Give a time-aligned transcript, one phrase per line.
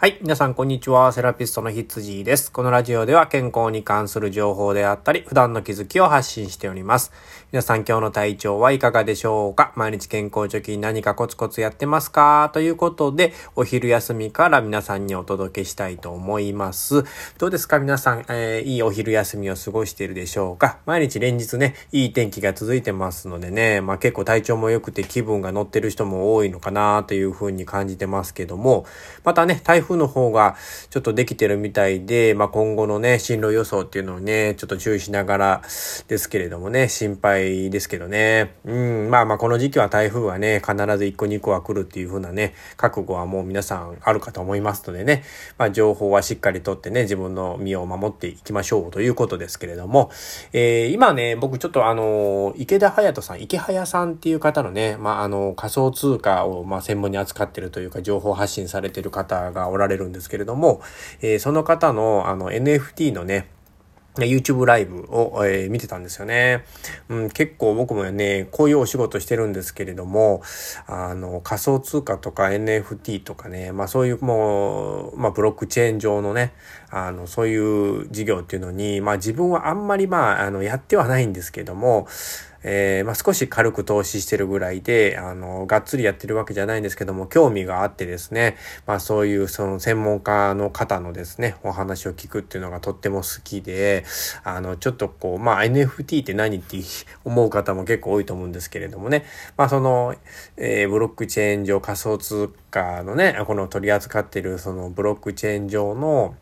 [0.00, 0.16] はい。
[0.22, 1.12] 皆さん、こんにちは。
[1.12, 2.50] セラピストのひつじです。
[2.50, 7.12] このラジオでは健康に関する情報であったり、普段の気づきを発信しております。
[7.52, 9.74] 皆さん、今日の体調はいかがでしょうか？
[9.76, 12.50] 毎日健康貯金何かコツコツやってますか？
[12.54, 17.04] ということで、お昼休みから皆さんにお届けしたいと思います。
[17.36, 17.78] どうですか？
[17.78, 20.78] 皆さん、えー、いいお昼休みを過ごしているでしょうか？
[20.86, 28.86] 毎日連日ね、いい天気が続いてますのでね、まあ結構体調も良くて気分が乗ってる人も多いのかなというふうに感じてますけども、
[29.24, 30.56] またね、台風風の方が
[30.90, 35.62] ちょっとできてるみたいで、まあ、今後のね、進路予想っていうのをね、ちょっと注意しながら
[36.08, 38.54] ですけれどもね、心配ですけどね。
[38.64, 45.24] うん、まあまあこの時期は台風はね、必ず1個2個は来るっていう風なね、覚悟はもう皆さんあるかと思いますのでね、
[45.58, 50.10] まあ情報はしっかりとってね、自分の身を守っていきましょうということですけれども、
[50.52, 60.80] えー、今ね、僕ちょっとあの、池田隼人さん、池早さんっていう方のね、まああの、仮想通貨をまあ専門に扱ってるというか、情報発信されてる方がおらられるんですけれども、
[61.20, 63.48] えー、その方のあの NFT のね、
[64.16, 66.64] YouTube ライブを、えー、見てたんですよね、
[67.08, 67.30] うん。
[67.30, 70.42] 結構僕もね、こういうお仕事してるんですけれども、
[70.86, 76.52] あの、仮想通貨とか NFT とかね、まあそういうもう、まあブロックチェーン上のね、
[76.90, 82.08] あの、そういう事業っていうのに、まあ自分はあんまりまあ、あの、やってはないんですけども、
[82.62, 94.04] えー、まあ、少し軽く投資してるぐらいで、あの、がっつりやってるわけじゃないんですけども、興味があってですね、まあ、そういうその専門家の方のですね、お話を聞くっていうのがとっても好きで、
[94.44, 96.78] あの、ちょっとこう、まあ、NFT って何って
[97.24, 99.24] 思う方も結構多いと思うんですけれどもね、
[99.56, 100.14] まあ、その、
[100.56, 106.34] えー、ブロックチェーン上仮想通貨のね、この取り扱ってるそのブロックチェーン上の、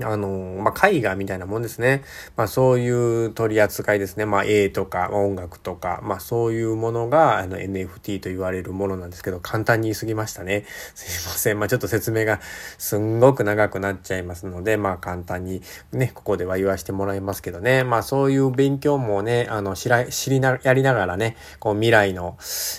[0.00, 2.02] あの、まあ、絵画みたいなもんですね。
[2.36, 4.24] まあ、そういう取り扱いですね。
[4.24, 10.64] まあ、絵とか、音楽とか、まあ、そういうものが、あの、NFT と言われるものなんですけど、簡単に言い過ぎましたね。
[10.94, 11.58] すいません。
[11.58, 12.40] まあ、ちょっと説明が
[12.78, 17.84] すんごく長くなっちゃいますので、まあ、簡単にね、ここでは言わせてもらいますけどね。
[17.84, 22.38] まあ、そういう勉強もね、あの、知ら、知りな、やりながらね、こう、未来の、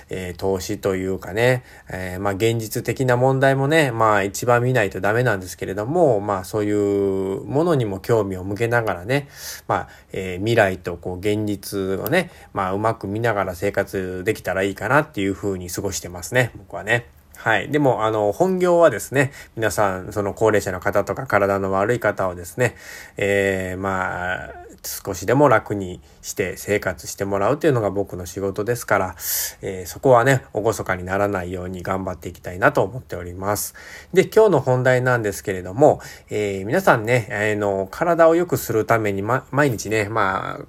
[0.10, 7.03] えー、投資というかね、えー、まあ、現実的な問題もね、まあ、一番見ないとダメなんですけれども、まあ、そういう
[7.46, 9.28] ものにも興味を向けながらね、
[9.68, 17.08] まあ、えー、未来とこう現実をね、まあ、うまく見ながら生活できたらいいかなっていうふうに過ごしてますね、僕はね。
[17.36, 17.70] はい。
[17.70, 22.76] でも、あの、本業はですね、皆さん、その高齢者の方とか体の悪い方をですね、
[23.18, 24.54] えー、まあ、
[24.86, 29.16] 少しでも楽にして生活してもらうというのが僕の仕事ですから、
[29.62, 33.76] えー、そこはね、おごそかにならないように頑張っていきたいなと思っております。
[34.14, 40.66] で、今日の本題なんですけれども、えー、皆さんね、えー、の、体を良くするために、ま、毎日ね、まあ、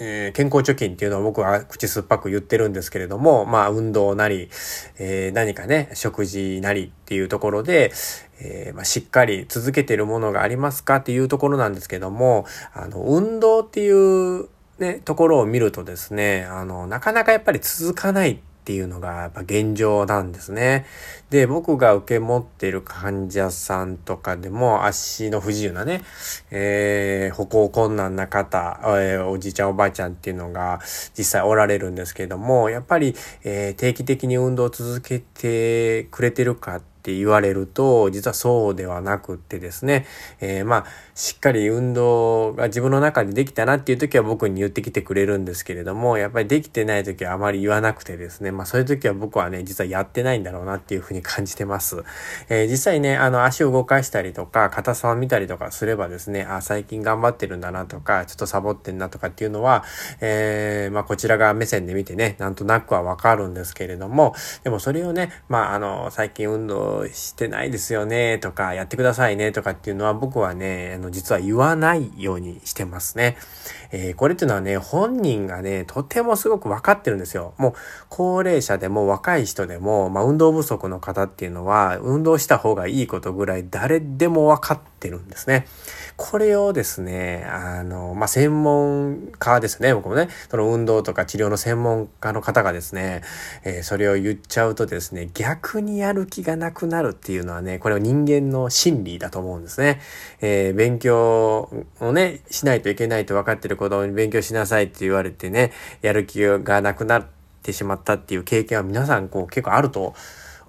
[0.00, 4.48] えー、健康貯金っていうのは僕は口酸っぱく言ってるんですけれども、まあ運動なり、
[4.98, 7.92] えー、何かね、食事なりっていうところで、
[8.40, 14.48] えー、まあ、しっかり続けてるものがありますかっていうところなんですけども、あの、運動っていう
[14.78, 20.84] ね、ところを見るとですね、あの、なかなかやっぱり続かないっていうのがやっぱ現状なんですね。
[21.30, 26.02] で、僕が受け持ってる患者さんとかでも足の不自由なね、
[26.50, 30.80] えー、歩行困難な方、えー、おじいちゃんおばあちゃんっていうのが
[31.16, 40.04] 実際おられるんですけども、やっぱり、えー、定期的に運動を続けてくれてるかって言われると、実はそうではなくってですね、
[40.40, 52.04] えー、まあ、しっかり運動が自分の中でできたなっていう時は僕に言ってきてくれるんですけれども、やっぱりできてない時はあまり言わなくてですね、まあそういう時は僕はね、実はやってないんだろうなっていうふうに感じてます。
[52.50, 59.82] えー、実際ね、あの足を動かしたりとか、硬さを見たりとかすればですね、あ、最近頑張ってるんだなとか、ちょっとサボってんなとかっていうのは、
[60.20, 73.36] えー、まあこちら側目線で見てね、なんとなくはわかるんですけれども、でもそれをね、まああの、最近運動してないですよねとか、やってくださいねとかっていうのは僕はね、あの、実は言わないようにしてますね。
[73.92, 77.54] えー、これっていうのはね、本人がね、とてもすごくわかってるんですよ。
[77.58, 77.72] もう、
[78.08, 85.66] 高齢者でも若い人でも、まあ、運動不足の方っていうのは、運動した方がいいことぐらい誰でもわかっててるんですね。
[86.16, 93.22] これをですね、あの、まあ、専門家ですね、僕もね、その運動とか治療の専門家の方がですね、
[93.64, 100.00] えー、それを言っちゃうとですね、逆にやる気がなくなるっていうのはね、これは人間の心理だと思うんですね。
[100.40, 105.72] えー、勉強をね、しないといけないと分かってる子供に勉強しなさいって言われてね、
[106.02, 107.26] やる気がなくなっ
[107.62, 110.14] てしまったっていう経験は皆さんこう結構あると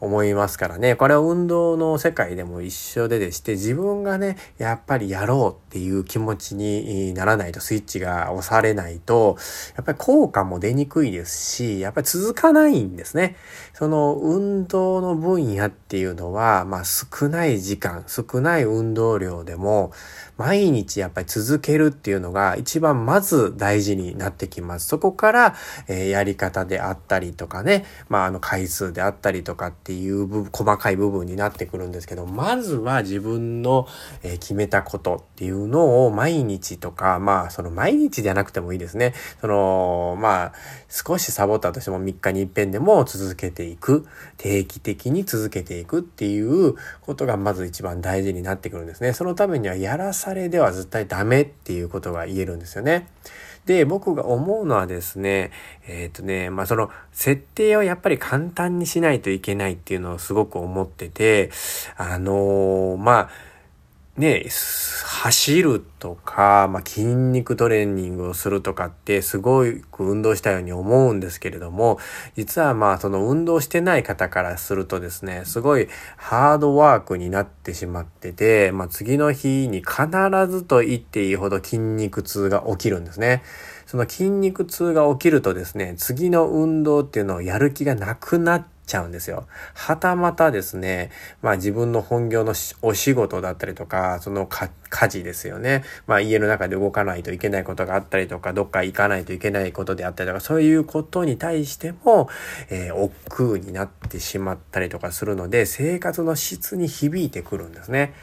[0.02, 0.96] 思いますからね。
[0.96, 9.38] これは運動の世界でも一緒ででして、自分がね、やっぱりやろうっていう気持ちにならないと、スイッチが押されないと、
[9.76, 13.36] やっぱり効果も出にくいですし、やっぱり続かないんですね。
[13.74, 19.92] その運動の分野っていうのは、まあ少ない時間、少ない運動量でも、
[20.40, 24.88] 毎日やっぱり続けるっていうのが一番まず大事になってきます。
[24.88, 25.56] そこから、
[25.90, 33.86] えー、やり方であったりとかね、まああの回数であったりとかっていう部細かい部分になってくるんですけど、まずは自分の、
[34.24, 39.14] えー、決めたことっていうのを毎日とか、まあその毎日じゃなくてもいいですね。
[39.42, 40.54] その、まあ
[40.88, 44.08] 少しサボったとしても3日に一遍でも続けていく。
[44.38, 49.12] 定期的に続けていくっていうことがまず一番大事になってくるんですね。
[49.14, 53.08] そのためにはやらさされでは絶対ダメっていうことが言えるんですよね。
[53.66, 55.52] で、僕が思うのはですね、
[55.88, 61.50] えっ、ー、とね、まあその設定をやっぱり簡単にしないといけないっていうのをすごく思ってて、
[61.98, 63.30] あのー、まあ、
[64.20, 72.00] ね、走るとか、まあ、筋肉トレーニングをするとかってすごく運動したように思うんですけれども、
[72.36, 75.88] 実はまあその運動してない方からするとですね、すごい
[76.18, 80.08] ハードワークになってしまってて、まあ、次の日に必
[80.50, 83.42] ずと言っていいほど筋肉痛が起きるんですね。
[83.90, 89.48] その筋肉痛が起きるとですね、次の運動っていうのをやる気がなくなっちゃうんですよ。
[89.74, 91.10] はたまたですね、
[91.42, 92.54] まあ自分の本業の
[92.84, 94.70] お仕事だったりとか、その家
[95.08, 95.84] 事ですよね。
[96.06, 102.30] まあ家の中で動かないといけないことがあったりとか、どっか行かないといけないことであったりとか、そういうことに対しても、
[102.70, 108.14] えー、億劫になってしまったりとかするので、生活の質に響いてくるんですね。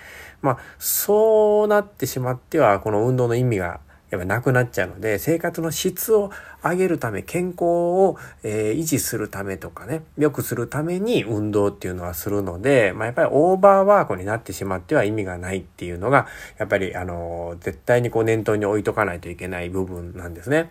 [0.42, 3.80] まあそうなってしまっては、この運動の意味が
[4.10, 6.30] やっぱなくなっちゃうので、生活の質を
[6.62, 20.70] 上げるため、健康を、えー、維持するためとかね、良くするために運動っていうのはするので、まあ、やっぱりオーバーワークになってしまっては意味がないっていうのが、やっぱりあの、絶対にこう念頭に置いとかないといけない部分なんですね。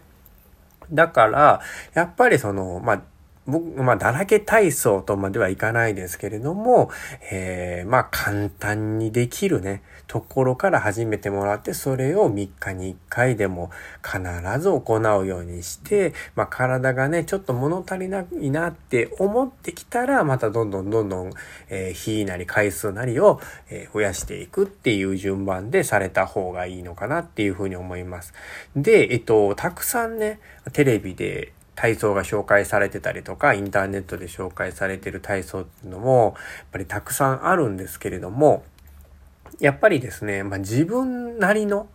[0.92, 1.62] だから、
[1.94, 3.02] やっぱりその、まあ、
[3.48, 6.90] 僕、まあ、だらけ体操とまではいかないですけれども、
[7.32, 13.70] えー、まあ、簡単にできるね、ところから始めてもらって、それを3日に1回でも
[14.04, 14.20] 必
[14.60, 21.32] ず行うようにして、まあ、体がね、ちょっと物足りないなって思ってきたら、またどんどんどんどん、
[21.70, 23.40] えー、日なり回数なりを、
[23.70, 28.34] え、増やしていくっていう順番でされた方がいいのかなっていうふうに思います。
[28.76, 30.40] で、えっと、たくさんね、
[30.74, 38.64] テレビで体操が紹介されてたりとか、インターネットで紹介されてる体操っていうのも、やっぱりたくさんあるんですけれども、
[39.60, 41.88] やっぱりですね、まあ、自分なりの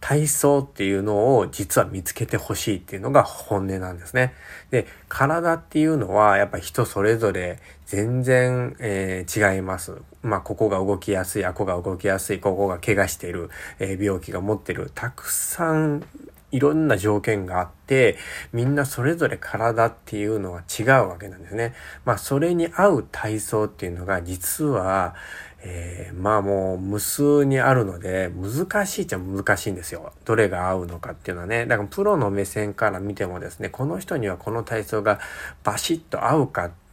[0.00, 4.34] 体操っていうのを実は見つけてほしいっていうのが本音なんですね。
[4.70, 9.96] で、体っていうのはやっぱ人それぞれ全然、えー、違います。
[10.22, 16.04] まあ、ここが動きやすい、あこが動きやすい、ここが怪我している、えー、病気が持ってる、たくさん
[16.52, 18.16] いろんな条件があって、
[18.52, 21.74] みんなそれぞれ体っていうのは違うわけなんですね。
[22.04, 25.14] まあ、それに合う体操っていうのが実は、
[25.62, 30.12] えー、まあもう無数にあるので、難しいっちゃ難しいんですよ。
[30.24, 31.66] どれが合うのかっていうのはね。
[31.66, 35.18] だからプロの目線から見てもですね、この人にはこの体操が
[35.64, 36.85] バシッと合うかって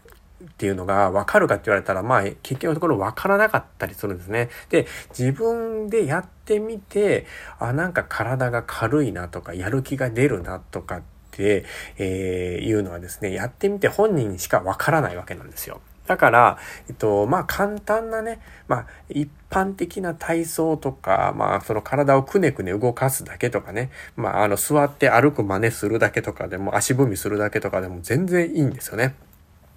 [0.52, 4.50] っていうのが分かるかって言われたら、まあ、結局のところ分からなかったりするんですね。
[4.70, 4.88] で、
[5.18, 7.26] 自分でやってみて、
[7.60, 11.02] あ、なんか体が軽いなとか、やる気が出るなとかっ
[11.32, 11.66] て、
[11.98, 15.82] えー、いうのはですね、やってみて本人しか分からないわけなんですよ。
[16.08, 16.58] だから、
[16.90, 29.16] えっと、まあ、簡単なね、まあ、一般的な体操とか、まあ、その体をくねくね動かすだけとかね、まあ、あの、座って歩く真似するだけとかでも、足踏みするだけとかでも全然いいんですよね。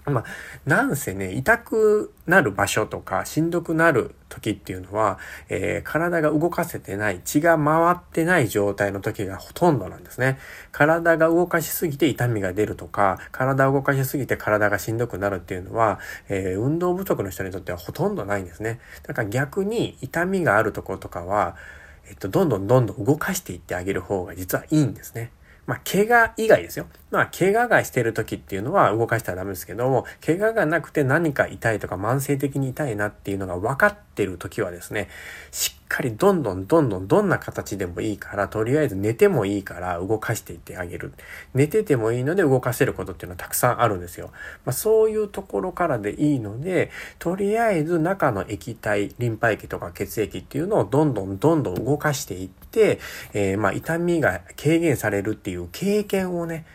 [0.06, 0.24] まあ、
[0.66, 10.38] なんせね、痛くなる場所とか、しんどくなる時っていうのは、えー、体が動かせてない、血が回ってない状態の時がほとんどなんですね。
[10.70, 15.98] 体が動かしすぎて痛みが出るとか、体を動かしすぎて体がしんどくなるっていうのは、
[16.28, 18.78] えー、運動不足の人にとってはほとんどないんですね。
[19.02, 21.56] だから逆に痛みがあるところとかは、
[22.08, 25.32] えっと、どんどんどんどん動かしていってあげる方が実はいいんですね。
[25.66, 26.86] まあ、怪我以外ですよ。
[27.10, 35.08] まあ、怪我がしてる時っていうのは動かしたらダメですけども、怪我がなくて何か痛いとか慢性的に痛いなっていうのが分かってる時はですね、
[35.52, 41.12] しっかりどんどんどんどんどんな形でもいいから、とりあえず寝てもいいから動かしていってあげる。
[41.54, 44.30] 寝ててもいいので動かせることっていうのはたくさんあるんですよ。
[44.64, 52.98] まあ、そういうところからでいいので、とりあえず中の液体、リンパ液とか血液っていうのをどんどんどんどん動かしていって、
[53.34, 56.66] えー、まあ痛みが軽減されるっていう経験をね、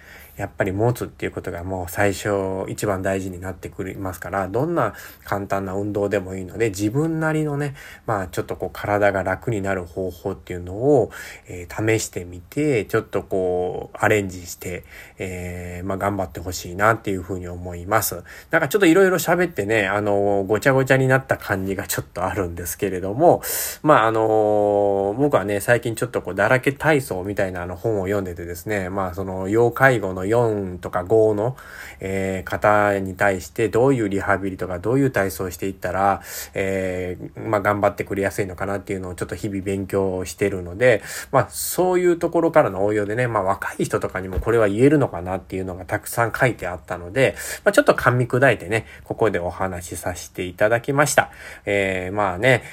[0.41, 2.29] やっぱり持つっていうことがもう最初
[2.67, 7.75] 一番大事になってくりますから、どんな簡単な運動でもいいので、自分なりのね、
[8.07, 11.12] まあちょっとこう体が楽になる方法っていうのを、
[11.48, 14.83] えー、試してみて、ちょっとこうアレンジして、
[15.19, 18.24] えー、まあ頑張ってほしいなっていうふうに思います。
[18.50, 23.43] なんかちょっといろいろ喋ってね、あの、ごちゃごちゃになった感じが ちょっとあるんですけれども、
[23.83, 31.58] まああの、僕はね、最近ちょっとこう、だらけ体操みたいなあの本を読んでてですね、まあその、要介護の4とか5の、
[32.00, 36.22] えー、方に対してどういうリハビリとかどういう体操をしていったら、
[36.54, 51.32] えー、まあ頑張ってくれやすいのかなっていうのをちょっと日々勉強してるので、まあそういうところからの応用でね、まあ若い人とかにもこれは言えるのかなっていうのがたくさん書いてあったので、まあちょっと噛み砕いてね、ここでお話しさせていただきました。
[51.66, 52.64] えー、まあね、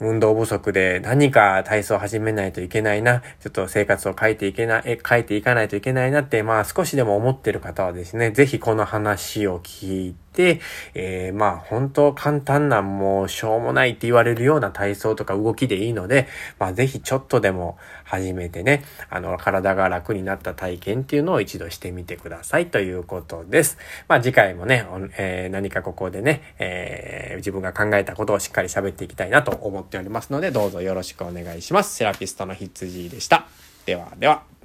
[0.00, 10.60] 運動不足で何か体操を始めないといけないな、ちょっと生活を変えていけない、変えていかないといけないなって、まあ少しでも思ってる方はですね、ぜひこの話を聞いて、て、
[10.94, 23.78] えー、まあ本当簡単なもうしょうもないって言われるような体操とか動きでいいので、まあぜひちょっとでも始めてね、あの体が楽になった体験っていうのを一度してみてくださいということです。
[24.06, 24.86] まあ次回もね、
[25.16, 31.94] えー、何かここでね、えー、自分が考えたことをしっかり喋っていきたいなと思っておりますので、どうぞよろしくお願いします。
[31.96, 33.46] セラピストの羊でした。
[33.86, 34.55] ではでは。